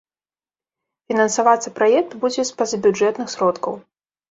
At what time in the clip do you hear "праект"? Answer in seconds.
1.77-2.11